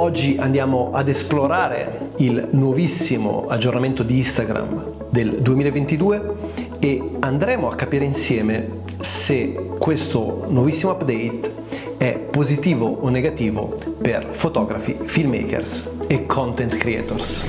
Oggi 0.00 0.36
andiamo 0.38 0.90
ad 0.92 1.08
esplorare 1.08 1.98
il 2.18 2.50
nuovissimo 2.52 3.46
aggiornamento 3.48 4.04
di 4.04 4.18
Instagram 4.18 5.08
del 5.10 5.40
2022 5.40 6.34
e 6.78 7.02
andremo 7.18 7.68
a 7.68 7.74
capire 7.74 8.04
insieme 8.04 8.82
se 9.00 9.54
questo 9.76 10.46
nuovissimo 10.48 10.92
update 10.92 11.52
è 11.96 12.16
positivo 12.16 12.86
o 12.86 13.08
negativo 13.08 13.76
per 14.00 14.28
fotografi, 14.30 14.96
filmmakers 15.02 15.90
e 16.06 16.26
content 16.26 16.76
creators. 16.76 17.42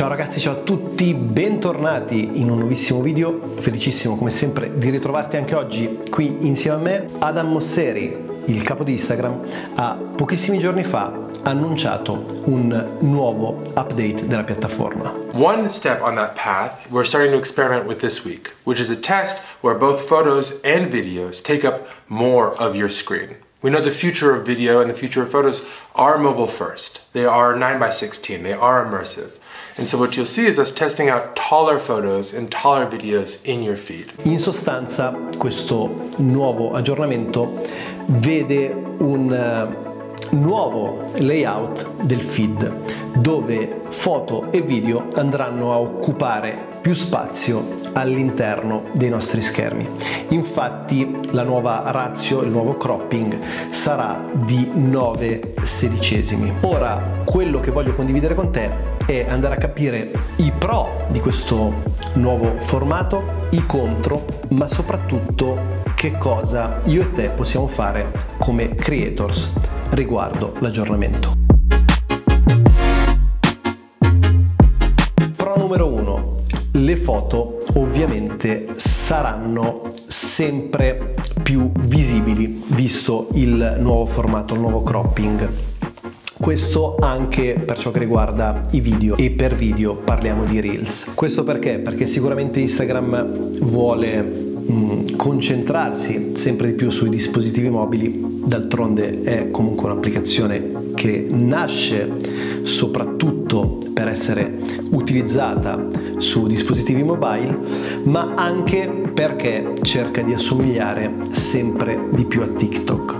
Ciao 0.00 0.08
ragazzi, 0.08 0.40
ciao 0.40 0.54
a 0.54 0.62
tutti, 0.62 1.12
bentornati 1.12 2.40
in 2.40 2.48
un 2.48 2.60
nuovissimo 2.60 3.02
video. 3.02 3.38
Felicissimo 3.58 4.16
come 4.16 4.30
sempre 4.30 4.78
di 4.78 4.88
ritrovarti 4.88 5.36
anche 5.36 5.54
oggi 5.54 6.00
qui 6.08 6.38
insieme 6.46 6.76
a 6.76 6.78
me. 6.78 7.06
Adam 7.18 7.50
Mosseri, 7.50 8.16
il 8.46 8.62
capo 8.62 8.82
di 8.82 8.92
Instagram, 8.92 9.42
ha 9.74 9.98
pochissimi 10.16 10.58
giorni 10.58 10.84
fa 10.84 11.12
annunciato 11.42 12.24
un 12.44 12.96
nuovo 13.00 13.60
update 13.74 14.26
della 14.26 14.42
piattaforma. 14.42 15.12
One 15.32 15.68
step 15.68 16.00
on 16.00 16.14
that 16.14 16.32
path 16.34 16.86
we're 16.88 17.06
starting 17.06 17.32
to 17.32 17.38
experiment 17.38 17.86
with 17.86 17.98
this 17.98 18.24
week, 18.24 18.54
which 18.62 18.80
is 18.80 18.88
a 18.88 18.98
test 18.98 19.42
where 19.60 19.76
both 19.76 20.06
photos 20.06 20.62
and 20.64 20.90
videos 20.90 21.42
take 21.42 21.66
up 21.66 21.86
more 22.06 22.54
of 22.56 22.74
your 22.74 22.90
screen. 22.90 23.36
We 23.62 23.68
know 23.68 23.82
the 23.82 23.90
future 23.90 24.34
of 24.34 24.46
video 24.46 24.80
and 24.80 24.88
the 24.88 24.94
future 24.94 25.22
of 25.22 25.30
photos 25.30 25.66
are 25.94 26.16
mobile 26.16 26.46
first. 26.46 27.02
They 27.12 27.26
are 27.26 27.54
9 27.54 27.78
by 27.78 27.90
16, 27.90 28.42
they 28.42 28.54
are 28.54 28.84
immersive. 28.84 29.32
And 29.76 29.86
so 29.86 29.98
what 29.98 30.16
you'll 30.16 30.24
see 30.24 30.46
is 30.46 30.58
us 30.58 30.72
testing 30.72 31.10
out 31.10 31.36
taller 31.36 31.78
photos 31.78 32.32
and 32.32 32.50
taller 32.50 32.86
videos 32.86 33.44
in 33.44 33.62
your 33.62 33.76
feed. 33.76 34.12
In 34.24 34.38
sostanza 34.38 35.12
questo 35.38 35.90
nuovo 36.18 36.74
aggiornamento 36.74 37.48
vede 38.06 38.72
un 38.98 39.30
uh, 39.30 39.89
nuovo 40.30 41.04
layout 41.18 42.04
del 42.04 42.20
feed 42.20 42.98
dove 43.18 43.80
foto 43.88 44.50
e 44.50 44.60
video 44.60 45.08
andranno 45.14 45.72
a 45.72 45.78
occupare 45.78 46.68
più 46.80 46.94
spazio 46.94 47.78
all'interno 47.92 48.84
dei 48.92 49.10
nostri 49.10 49.42
schermi. 49.42 49.86
Infatti 50.28 51.18
la 51.32 51.42
nuova 51.42 51.90
ratio, 51.90 52.40
il 52.40 52.50
nuovo 52.50 52.76
cropping 52.76 53.36
sarà 53.70 54.24
di 54.32 54.70
9 54.72 55.54
sedicesimi. 55.62 56.52
Ora 56.62 57.22
quello 57.24 57.60
che 57.60 57.70
voglio 57.70 57.92
condividere 57.92 58.34
con 58.34 58.50
te 58.50 58.70
è 59.04 59.26
andare 59.28 59.56
a 59.56 59.58
capire 59.58 60.10
i 60.36 60.52
pro 60.56 61.04
di 61.10 61.20
questo 61.20 61.72
nuovo 62.14 62.54
formato, 62.58 63.48
i 63.50 63.66
contro, 63.66 64.24
ma 64.50 64.66
soprattutto 64.66 65.78
che 65.94 66.16
cosa 66.16 66.76
io 66.84 67.02
e 67.02 67.12
te 67.12 67.28
possiamo 67.30 67.66
fare 67.66 68.10
come 68.38 68.74
creators 68.74 69.52
riguardo 69.90 70.52
l'aggiornamento. 70.60 71.36
Pro 75.36 75.54
numero 75.56 75.86
1. 75.92 76.34
Le 76.72 76.96
foto 76.96 77.58
ovviamente 77.74 78.68
saranno 78.76 79.90
sempre 80.06 81.14
più 81.42 81.70
visibili 81.80 82.62
visto 82.68 83.28
il 83.32 83.78
nuovo 83.80 84.06
formato, 84.06 84.54
il 84.54 84.60
nuovo 84.60 84.82
cropping. 84.82 85.48
Questo 86.38 86.96
anche 86.98 87.62
per 87.64 87.78
ciò 87.78 87.90
che 87.90 87.98
riguarda 87.98 88.62
i 88.70 88.80
video 88.80 89.16
e 89.16 89.30
per 89.30 89.54
video 89.54 89.96
parliamo 89.96 90.44
di 90.44 90.60
Reels. 90.60 91.10
Questo 91.14 91.42
perché? 91.42 91.78
Perché 91.78 92.06
sicuramente 92.06 92.60
Instagram 92.60 93.58
vuole 93.60 94.22
mh, 94.22 95.16
concentrarsi 95.16 96.32
sempre 96.36 96.68
di 96.68 96.72
più 96.74 96.90
sui 96.90 97.10
dispositivi 97.10 97.68
mobili, 97.68 98.29
d'altronde 98.44 99.22
è 99.22 99.50
comunque 99.50 99.90
un'applicazione 99.90 100.92
che 100.94 101.26
nasce 101.28 102.10
soprattutto 102.62 103.78
per 103.92 104.08
essere 104.08 104.58
utilizzata 104.90 105.86
su 106.18 106.46
dispositivi 106.46 107.02
mobile, 107.02 107.56
ma 108.04 108.34
anche 108.34 108.86
perché 109.14 109.74
cerca 109.82 110.22
di 110.22 110.32
assomigliare 110.32 111.12
sempre 111.30 112.08
di 112.10 112.24
più 112.24 112.42
a 112.42 112.48
TikTok. 112.48 113.18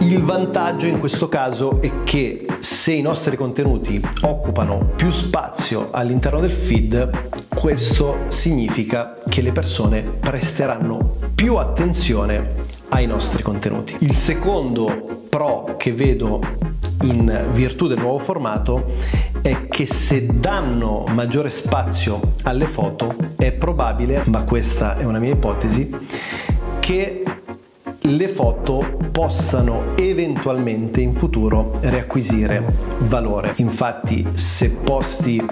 Il 0.00 0.22
vantaggio 0.22 0.86
in 0.86 0.98
questo 0.98 1.28
caso 1.28 1.80
è 1.80 2.02
che 2.04 2.46
se 2.58 2.92
i 2.92 3.02
nostri 3.02 3.36
contenuti 3.36 4.00
occupano 4.22 4.90
più 4.96 5.10
spazio 5.10 5.88
all'interno 5.92 6.40
del 6.40 6.50
feed, 6.50 7.10
questo 7.48 8.20
significa 8.28 9.18
che 9.28 9.40
le 9.40 9.52
persone 9.52 10.02
presteranno 10.02 11.16
più 11.34 11.56
attenzione 11.56 12.78
ai 12.90 13.06
nostri 13.06 13.42
contenuti. 13.42 13.96
Il 14.00 14.14
secondo 14.14 15.24
pro 15.28 15.74
che 15.76 15.92
vedo 15.92 16.40
in 17.02 17.48
virtù 17.52 17.86
del 17.86 17.98
nuovo 17.98 18.18
formato 18.18 18.84
è 19.40 19.68
che 19.68 19.86
se 19.86 20.26
danno 20.26 21.04
maggiore 21.08 21.48
spazio 21.48 22.34
alle 22.42 22.66
foto 22.66 23.14
è 23.36 23.52
probabile, 23.52 24.22
ma 24.26 24.42
questa 24.42 24.98
è 24.98 25.04
una 25.04 25.18
mia 25.18 25.32
ipotesi, 25.32 25.90
che 26.78 27.22
le 28.02 28.28
foto 28.28 28.98
possano 29.10 29.96
eventualmente 29.96 31.00
in 31.00 31.14
futuro 31.14 31.72
riacquisire 31.80 32.62
valore. 33.00 33.52
Infatti 33.56 34.26
se 34.34 34.70
posti 34.72 35.42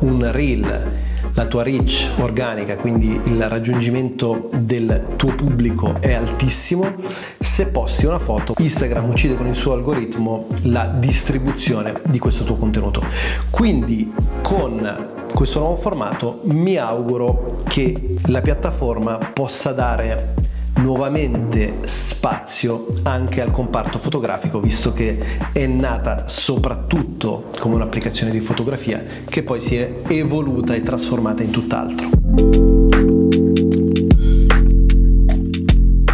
un 0.00 0.30
reel 0.30 1.06
la 1.38 1.46
tua 1.46 1.62
reach 1.62 2.08
organica, 2.18 2.74
quindi 2.74 3.12
il 3.26 3.48
raggiungimento 3.48 4.50
del 4.58 5.14
tuo 5.14 5.36
pubblico 5.36 5.94
è 6.00 6.12
altissimo, 6.12 6.90
se 7.38 7.68
posti 7.68 8.06
una 8.06 8.18
foto 8.18 8.54
Instagram 8.58 9.08
uccide 9.08 9.36
con 9.36 9.46
il 9.46 9.54
suo 9.54 9.72
algoritmo 9.72 10.48
la 10.62 10.86
distribuzione 10.86 12.00
di 12.06 12.18
questo 12.18 12.42
tuo 12.42 12.56
contenuto. 12.56 13.04
Quindi 13.50 14.12
con 14.42 15.26
questo 15.32 15.60
nuovo 15.60 15.76
formato 15.76 16.40
mi 16.46 16.74
auguro 16.74 17.62
che 17.68 18.16
la 18.26 18.40
piattaforma 18.40 19.18
possa 19.32 19.70
dare 19.70 20.34
nuovamente 20.78 21.78
spazio 21.82 22.86
anche 23.02 23.40
al 23.40 23.50
comparto 23.50 23.98
fotografico, 23.98 24.60
visto 24.60 24.92
che 24.92 25.18
è 25.52 25.66
nata 25.66 26.28
soprattutto 26.28 27.50
come 27.58 27.74
un'applicazione 27.76 28.32
di 28.32 28.40
fotografia 28.40 29.02
che 29.28 29.42
poi 29.42 29.60
si 29.60 29.76
è 29.76 29.92
evoluta 30.08 30.74
e 30.74 30.82
trasformata 30.82 31.42
in 31.42 31.50
tutt'altro. 31.50 32.08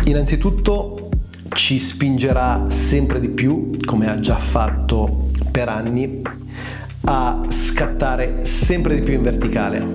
Innanzitutto 0.04 1.08
ci 1.50 1.78
spingerà 1.78 2.64
sempre 2.68 3.20
di 3.20 3.28
più, 3.28 3.76
come 3.84 4.10
ha 4.10 4.18
già 4.18 4.36
fatto 4.36 5.28
per 5.50 5.68
anni, 5.68 6.22
a 7.06 7.42
scattare 7.48 8.44
sempre 8.44 8.94
di 8.94 9.02
più 9.02 9.14
in 9.14 9.22
verticale. 9.22 9.86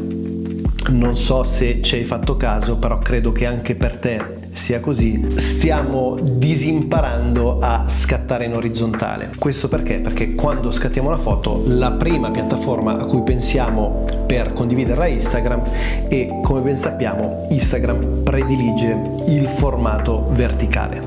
Non 0.90 1.16
so 1.16 1.44
se 1.44 1.81
ci 1.81 1.96
hai 1.96 2.06
fatto 2.06 2.38
caso, 2.38 2.78
però 2.78 3.00
credo 3.00 3.31
che 3.31 3.46
anche 3.46 3.75
per 3.75 3.97
te 3.97 4.38
sia 4.51 4.79
così, 4.79 5.33
stiamo 5.35 6.17
disimparando 6.19 7.59
a 7.59 7.85
scattare 7.87 8.45
in 8.45 8.55
orizzontale. 8.55 9.31
Questo 9.37 9.67
perché? 9.67 9.99
Perché 9.99 10.33
quando 10.35 10.71
scattiamo 10.71 11.09
la 11.09 11.17
foto, 11.17 11.63
la 11.65 11.91
prima 11.91 12.31
piattaforma 12.31 12.97
a 12.97 13.05
cui 13.05 13.21
pensiamo 13.21 14.05
per 14.25 14.53
condividerla 14.53 15.05
è 15.05 15.09
Instagram 15.09 15.63
e 16.07 16.39
come 16.43 16.61
ben 16.61 16.77
sappiamo 16.77 17.47
Instagram 17.49 18.23
predilige 18.23 18.97
il 19.27 19.47
formato 19.47 20.27
verticale. 20.31 21.01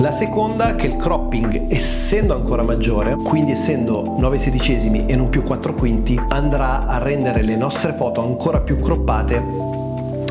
La 0.00 0.12
seconda 0.12 0.76
che 0.76 0.86
il 0.86 0.96
cropping 0.96 1.72
essendo 1.72 2.34
ancora 2.34 2.62
maggiore, 2.62 3.14
quindi 3.14 3.52
essendo 3.52 4.14
9 4.18 4.38
sedicesimi 4.38 5.06
e 5.06 5.16
non 5.16 5.28
più 5.28 5.42
4 5.42 5.74
quinti, 5.74 6.20
andrà 6.28 6.86
a 6.86 6.98
rendere 6.98 7.42
le 7.42 7.56
nostre 7.56 7.92
foto 7.92 8.22
ancora 8.22 8.60
più 8.60 8.78
croppate 8.78 9.42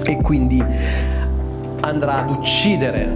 e 0.06 0.22
quindi 0.22 0.64
andrà 1.88 2.24
ad 2.24 2.30
uccidere 2.30 3.10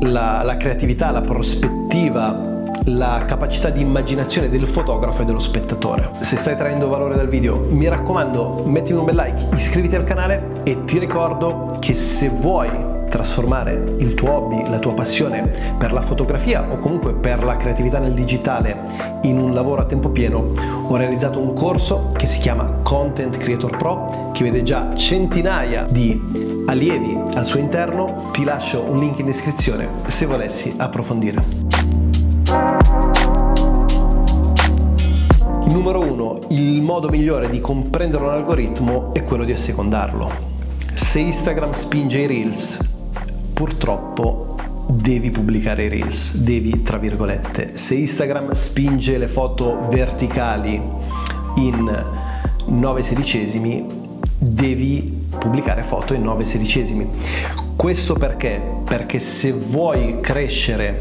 la, 0.00 0.42
la 0.42 0.56
creatività, 0.56 1.10
la 1.10 1.20
prospettiva, 1.20 2.64
la 2.86 3.24
capacità 3.26 3.68
di 3.70 3.80
immaginazione 3.80 4.48
del 4.48 4.66
fotografo 4.66 5.22
e 5.22 5.24
dello 5.24 5.38
spettatore. 5.38 6.10
Se 6.20 6.36
stai 6.36 6.56
traendo 6.56 6.88
valore 6.88 7.16
dal 7.16 7.28
video, 7.28 7.66
mi 7.68 7.88
raccomando, 7.88 8.62
mettimi 8.66 8.98
un 8.98 9.04
bel 9.04 9.16
like, 9.16 9.54
iscriviti 9.54 9.94
al 9.96 10.04
canale 10.04 10.60
e 10.64 10.84
ti 10.84 10.98
ricordo 10.98 11.76
che 11.80 11.94
se 11.94 12.28
vuoi 12.28 12.85
trasformare 13.08 13.86
il 13.98 14.14
tuo 14.14 14.32
hobby, 14.32 14.68
la 14.68 14.78
tua 14.78 14.94
passione 14.94 15.50
per 15.78 15.92
la 15.92 16.02
fotografia 16.02 16.66
o 16.70 16.76
comunque 16.76 17.14
per 17.14 17.42
la 17.44 17.56
creatività 17.56 17.98
nel 17.98 18.12
digitale 18.12 19.20
in 19.22 19.38
un 19.38 19.54
lavoro 19.54 19.82
a 19.82 19.84
tempo 19.84 20.10
pieno, 20.10 20.52
ho 20.86 20.96
realizzato 20.96 21.40
un 21.40 21.52
corso 21.52 22.12
che 22.16 22.26
si 22.26 22.38
chiama 22.38 22.80
Content 22.82 23.36
Creator 23.36 23.76
Pro 23.76 24.30
che 24.32 24.44
vede 24.44 24.62
già 24.62 24.94
centinaia 24.94 25.86
di 25.88 26.64
allievi 26.66 27.18
al 27.34 27.44
suo 27.44 27.58
interno, 27.58 28.30
ti 28.32 28.44
lascio 28.44 28.82
un 28.82 28.98
link 28.98 29.18
in 29.18 29.26
descrizione 29.26 29.88
se 30.06 30.26
volessi 30.26 30.74
approfondire. 30.76 31.40
Numero 35.70 36.00
1. 36.00 36.40
Il 36.50 36.80
modo 36.82 37.08
migliore 37.08 37.48
di 37.48 37.60
comprendere 37.60 38.24
un 38.24 38.30
algoritmo 38.30 39.12
è 39.12 39.22
quello 39.24 39.44
di 39.44 39.52
assecondarlo. 39.52 40.54
Se 40.94 41.18
Instagram 41.18 41.72
spinge 41.72 42.20
i 42.20 42.26
reels, 42.26 42.78
purtroppo 43.56 44.58
devi 44.86 45.30
pubblicare 45.30 45.84
i 45.84 45.88
reels, 45.88 46.36
devi 46.36 46.82
tra 46.82 46.98
virgolette. 46.98 47.70
Se 47.78 47.94
Instagram 47.94 48.50
spinge 48.50 49.16
le 49.16 49.28
foto 49.28 49.86
verticali 49.88 50.78
in 51.56 52.04
9 52.66 53.02
sedicesimi, 53.02 53.86
devi 54.36 55.28
pubblicare 55.38 55.82
foto 55.84 56.12
in 56.12 56.20
9 56.20 56.44
sedicesimi. 56.44 57.08
Questo 57.74 58.12
perché? 58.12 58.60
Perché 58.84 59.20
se 59.20 59.52
vuoi 59.52 60.18
crescere 60.20 61.00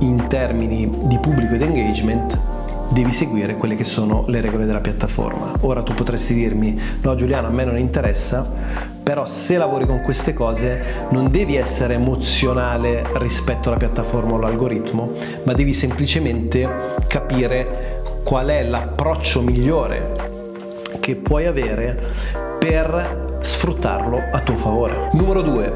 in 0.00 0.26
termini 0.28 0.90
di 1.04 1.18
pubblico 1.20 1.54
ed 1.54 1.62
engagement, 1.62 2.36
devi 2.92 3.12
seguire 3.12 3.56
quelle 3.56 3.74
che 3.74 3.84
sono 3.84 4.24
le 4.26 4.40
regole 4.40 4.66
della 4.66 4.80
piattaforma. 4.80 5.52
Ora 5.60 5.82
tu 5.82 5.94
potresti 5.94 6.34
dirmi, 6.34 6.78
no 7.00 7.14
Giuliano, 7.14 7.46
a 7.46 7.50
me 7.50 7.64
non 7.64 7.78
interessa, 7.78 8.46
però 9.02 9.26
se 9.26 9.56
lavori 9.56 9.86
con 9.86 10.00
queste 10.02 10.34
cose 10.34 11.06
non 11.10 11.30
devi 11.30 11.56
essere 11.56 11.94
emozionale 11.94 13.04
rispetto 13.14 13.68
alla 13.68 13.78
piattaforma 13.78 14.32
o 14.32 14.36
all'algoritmo, 14.36 15.12
ma 15.44 15.52
devi 15.54 15.72
semplicemente 15.72 16.68
capire 17.06 18.00
qual 18.22 18.48
è 18.48 18.62
l'approccio 18.62 19.42
migliore 19.42 20.30
che 21.00 21.16
puoi 21.16 21.46
avere 21.46 21.98
per 22.58 23.38
sfruttarlo 23.40 24.22
a 24.30 24.38
tuo 24.40 24.54
favore. 24.54 25.08
Numero 25.12 25.42
2. 25.42 25.72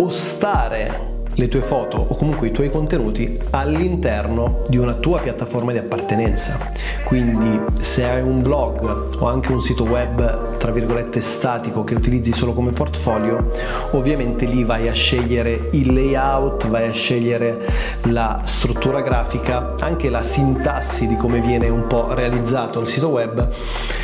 Ostare 0.00 1.16
le 1.38 1.46
tue 1.46 1.60
foto 1.60 2.04
o 2.08 2.16
comunque 2.16 2.48
i 2.48 2.50
tuoi 2.50 2.68
contenuti 2.68 3.38
all'interno 3.50 4.62
di 4.68 4.76
una 4.76 4.94
tua 4.94 5.20
piattaforma 5.20 5.70
di 5.70 5.78
appartenenza. 5.78 6.72
Quindi 7.04 7.60
se 7.80 8.04
hai 8.04 8.22
un 8.22 8.42
blog 8.42 9.16
o 9.20 9.26
anche 9.26 9.52
un 9.52 9.60
sito 9.60 9.84
web 9.84 10.56
tra 10.56 10.72
virgolette 10.72 11.20
statico 11.20 11.84
che 11.84 11.94
utilizzi 11.94 12.32
solo 12.32 12.52
come 12.52 12.72
portfolio, 12.72 13.52
ovviamente 13.92 14.46
lì 14.46 14.64
vai 14.64 14.88
a 14.88 14.92
scegliere 14.92 15.68
il 15.72 15.92
layout, 15.92 16.66
vai 16.66 16.88
a 16.88 16.92
scegliere 16.92 17.66
la 18.08 18.40
struttura 18.42 19.00
grafica, 19.00 19.74
anche 19.78 20.10
la 20.10 20.24
sintassi 20.24 21.06
di 21.06 21.16
come 21.16 21.40
viene 21.40 21.68
un 21.68 21.86
po' 21.86 22.12
realizzato 22.14 22.80
il 22.80 22.88
sito 22.88 23.08
web, 23.08 23.48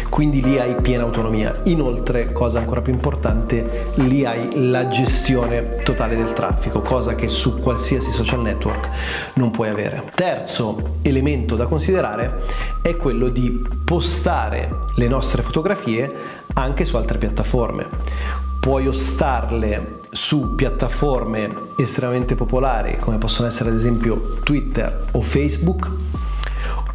quindi 0.08 0.40
lì 0.40 0.60
hai 0.60 0.76
piena 0.76 1.02
autonomia. 1.02 1.62
Inoltre, 1.64 2.30
cosa 2.30 2.60
ancora 2.60 2.80
più 2.80 2.92
importante, 2.92 3.88
lì 3.94 4.24
hai 4.24 4.70
la 4.70 4.86
gestione 4.86 5.78
totale 5.78 6.14
del 6.14 6.32
traffico, 6.32 6.80
cosa 6.80 7.16
che 7.16 7.23
che 7.24 7.30
su 7.30 7.58
qualsiasi 7.58 8.10
social 8.10 8.42
network 8.42 8.90
non 9.34 9.50
puoi 9.50 9.70
avere. 9.70 10.10
Terzo 10.14 10.98
elemento 11.00 11.56
da 11.56 11.64
considerare 11.64 12.42
è 12.82 12.96
quello 12.96 13.28
di 13.28 13.66
postare 13.82 14.80
le 14.96 15.08
nostre 15.08 15.40
fotografie 15.40 16.12
anche 16.52 16.84
su 16.84 16.96
altre 16.96 17.16
piattaforme. 17.16 17.88
Puoi 18.60 18.86
ostarle 18.86 20.00
su 20.10 20.54
piattaforme 20.54 21.54
estremamente 21.78 22.34
popolari 22.34 22.98
come 22.98 23.16
possono 23.16 23.48
essere 23.48 23.70
ad 23.70 23.76
esempio 23.76 24.38
Twitter 24.42 25.06
o 25.12 25.20
Facebook 25.22 25.90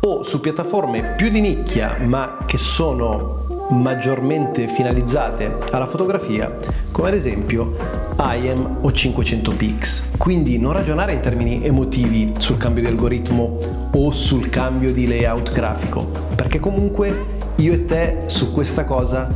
o 0.02 0.24
su 0.24 0.40
piattaforme 0.40 1.16
più 1.16 1.30
di 1.30 1.42
nicchia 1.42 1.98
ma 2.00 2.38
che 2.46 2.58
sono 2.58 3.48
maggiormente 3.70 4.68
finalizzate 4.68 5.58
alla 5.72 5.88
fotografia 5.88 6.56
come 6.92 7.10
ad 7.10 7.14
esempio 7.14 7.76
IM 8.18 8.78
o 8.82 8.92
500 8.92 9.52
pix. 9.54 10.04
Quindi 10.18 10.58
non 10.58 10.74
ragionare 10.74 11.14
in 11.14 11.22
termini 11.22 11.64
emotivi 11.64 12.34
sul 12.38 12.58
cambio 12.58 12.84
di 12.84 12.90
algoritmo 12.90 13.58
o 13.92 14.12
sul 14.12 14.50
cambio 14.50 14.92
di 14.92 15.08
layout 15.08 15.52
grafico, 15.52 16.06
perché 16.36 16.60
comunque 16.60 17.38
io 17.56 17.74
e 17.74 17.86
te 17.86 18.24
su 18.26 18.52
questa 18.52 18.86
cosa 18.86 19.32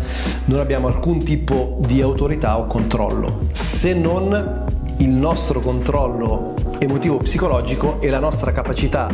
non 0.46 0.60
abbiamo 0.60 0.88
alcun 0.88 1.24
tipo 1.24 1.78
di 1.86 2.02
autorità 2.02 2.58
o 2.58 2.66
controllo, 2.66 3.48
se 3.52 3.94
non 3.94 4.66
il 4.98 5.10
nostro 5.10 5.60
controllo 5.60 6.54
emotivo 6.84 7.18
psicologico 7.18 8.02
e 8.02 8.10
la 8.10 8.20
nostra 8.20 8.52
capacità 8.52 9.10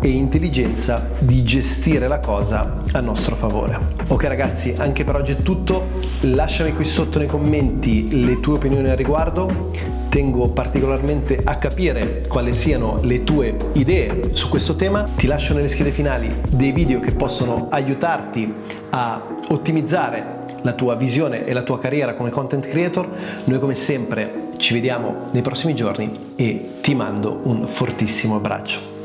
e 0.00 0.08
intelligenza 0.08 1.10
di 1.18 1.42
gestire 1.42 2.08
la 2.08 2.20
cosa 2.20 2.80
a 2.92 3.00
nostro 3.00 3.34
favore. 3.34 3.78
Ok 4.08 4.24
ragazzi, 4.24 4.74
anche 4.76 5.04
per 5.04 5.16
oggi 5.16 5.32
è 5.32 5.42
tutto. 5.42 5.88
Lasciami 6.22 6.72
qui 6.74 6.84
sotto 6.84 7.18
nei 7.18 7.28
commenti 7.28 8.24
le 8.24 8.40
tue 8.40 8.54
opinioni 8.54 8.90
al 8.90 8.96
riguardo. 8.96 9.70
Tengo 10.08 10.48
particolarmente 10.48 11.40
a 11.42 11.56
capire 11.56 12.24
quali 12.28 12.52
siano 12.52 12.98
le 13.02 13.24
tue 13.24 13.56
idee 13.72 14.30
su 14.32 14.48
questo 14.48 14.76
tema. 14.76 15.04
Ti 15.04 15.26
lascio 15.26 15.54
nelle 15.54 15.68
schede 15.68 15.90
finali 15.90 16.34
dei 16.54 16.72
video 16.72 17.00
che 17.00 17.12
possono 17.12 17.68
aiutarti 17.70 18.52
a 18.90 19.22
ottimizzare 19.48 20.40
la 20.62 20.72
tua 20.72 20.94
visione 20.94 21.44
e 21.44 21.52
la 21.52 21.62
tua 21.62 21.78
carriera 21.78 22.14
come 22.14 22.30
content 22.30 22.66
creator. 22.66 23.08
Noi 23.44 23.58
come 23.58 23.74
sempre 23.74 24.50
ci 24.56 24.72
vediamo 24.74 25.26
nei 25.32 25.42
prossimi 25.42 25.74
giorni 25.74 26.34
e 26.36 26.70
ti 26.80 26.94
mando 26.94 27.40
un 27.44 27.66
fortissimo 27.66 28.36
abbraccio. 28.36 29.01